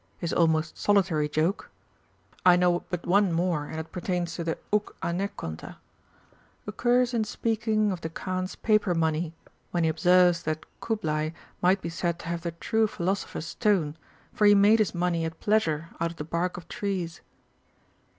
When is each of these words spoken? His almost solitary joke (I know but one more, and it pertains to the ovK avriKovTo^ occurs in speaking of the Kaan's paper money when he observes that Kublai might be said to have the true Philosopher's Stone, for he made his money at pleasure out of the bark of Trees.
His 0.17 0.33
almost 0.33 0.79
solitary 0.79 1.29
joke 1.29 1.69
(I 2.43 2.55
know 2.55 2.83
but 2.89 3.05
one 3.05 3.31
more, 3.31 3.67
and 3.67 3.79
it 3.79 3.91
pertains 3.91 4.33
to 4.33 4.43
the 4.43 4.57
ovK 4.73 4.93
avriKovTo^ 5.03 5.75
occurs 6.65 7.13
in 7.13 7.23
speaking 7.23 7.91
of 7.91 8.01
the 8.01 8.09
Kaan's 8.09 8.55
paper 8.55 8.95
money 8.95 9.35
when 9.69 9.83
he 9.83 9.89
observes 9.91 10.41
that 10.41 10.65
Kublai 10.79 11.35
might 11.61 11.83
be 11.83 11.89
said 11.89 12.17
to 12.17 12.29
have 12.29 12.41
the 12.41 12.53
true 12.53 12.87
Philosopher's 12.87 13.45
Stone, 13.45 13.95
for 14.33 14.47
he 14.47 14.55
made 14.55 14.79
his 14.79 14.95
money 14.95 15.23
at 15.23 15.39
pleasure 15.39 15.89
out 15.99 16.09
of 16.09 16.17
the 16.17 16.23
bark 16.23 16.57
of 16.57 16.67
Trees. 16.67 17.21